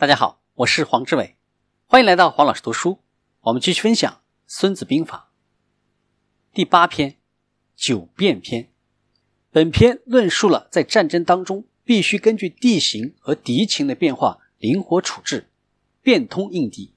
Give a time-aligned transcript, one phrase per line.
[0.00, 1.34] 大家好，我是黄志伟，
[1.86, 3.00] 欢迎来到黄老师读书。
[3.40, 4.12] 我们继续分享
[4.46, 5.32] 《孙子兵法》
[6.54, 7.10] 第八篇
[7.74, 8.62] 《九变篇》。
[9.50, 15.48] 本篇论述了在战争当中必须根据地形和敌情的变化灵活处置，
[16.00, 16.94] 变通应敌。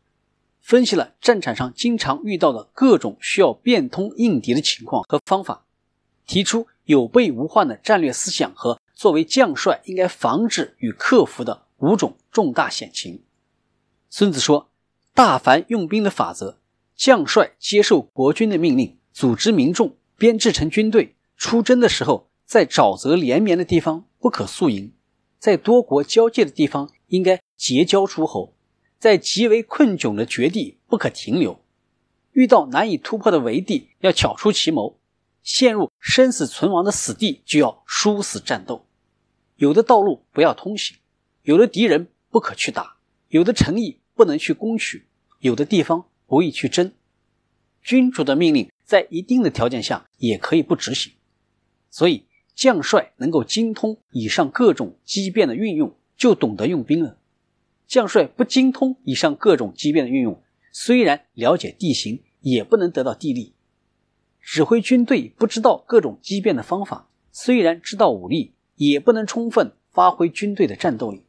[0.59, 5.65] 分析了战场上经常遇到的各种需要变通应敌的情况和方法，
[6.27, 11.63] 提出有备无患的战略思想和作为将帅应该防止与克服的。
[11.81, 13.23] 五种重大险情。
[14.09, 14.69] 孙子说
[15.15, 16.59] ：“大凡用兵的法则，
[16.95, 24.93] 将帅接受国君的命令，组织民众，编制成军队，出征的时候，在沼泽连绵的地方不可宿营，
[25.39, 28.53] 在多国交界的地方应该结交诸侯，
[28.99, 31.63] 在极为困窘的绝地不可停留，
[32.33, 34.99] 遇到难以突破的围地，要巧出奇谋，
[35.41, 38.85] 陷入生死存亡的死地，就要殊死战斗，
[39.55, 40.97] 有的道路不要通行。”
[41.43, 42.97] 有的敌人不可去打，
[43.29, 45.07] 有的城邑不能去攻取，
[45.39, 46.91] 有的地方不宜去争。
[47.81, 51.13] 君主的命令在一定的条件下也可以不执行，
[51.89, 57.17] 所以将帅能够精通以上各种机变的运用，就懂得用兵了。
[57.87, 63.53] 将帅不精通以上各种机变的运用，虽然了解地形，也不能得到地利。
[64.39, 71.23] 指挥军队不知道各种机变的方法，虽然知道武力，也不能充分发挥军队的战斗力。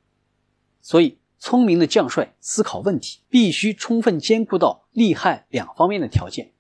[0.83, 6.51] 所以，聪明的将帅思考问题，必须充分兼顾到利害两方面的条件。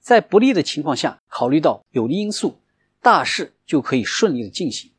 [0.00, 2.60] 在不利的情况下，考虑到有利因素，
[3.02, 4.92] 大事就可以顺利的进行；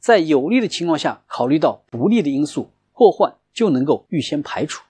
[0.00, 4.82] 在有利的情况下，考虑到不利的因素，祸患就能够预先排除。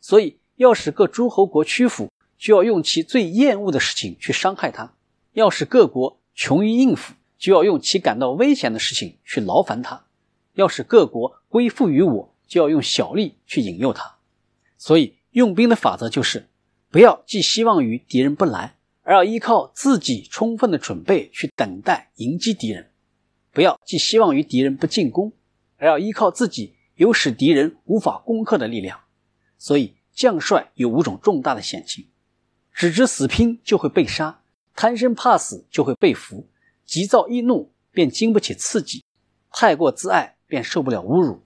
[0.00, 4.94] 所以，要使各诸侯国屈服，就要用其最厌恶的事情去伤害他；
[5.32, 10.04] 要使各国穷于应付，就要用其感到危险的事情去劳烦他。
[10.58, 14.16] 要使各国归附于我，就要用小利去引诱他。
[14.76, 16.48] 所以用兵的法则就是：
[16.90, 22.86] 不要寄希望于敌人不来，而要依靠自己充分的准备去等待迎击敌人；
[23.52, 25.32] 不要寄希望于敌人不进攻，
[25.76, 28.98] 而要依靠自己有使敌人无法攻克的力量。
[29.58, 32.08] 所以将帅有五种重大的险情：
[32.72, 34.42] 只知死拼就会被杀，
[34.74, 36.48] 贪生怕死就会被俘，
[36.84, 39.04] 急躁易怒便经不起刺激，
[39.52, 40.34] 太过自爱。
[40.48, 41.42] 便受不了侮辱，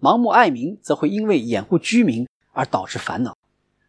[0.00, 3.36] 盲目爱民则会因为掩护居民而导致烦恼。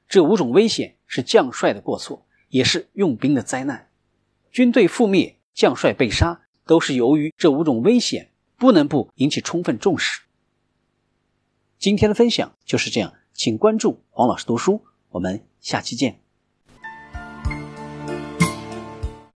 [0.07, 3.89] 这五种危险是将帅的过错，也是用兵的灾难。
[4.51, 10.21] 军队覆灭、将帅被杀，都是由于这五种危险不能不引起充分重视。
[11.77, 16.19] 今天的分享就是这样，请关注黄老师读书，我们下期见。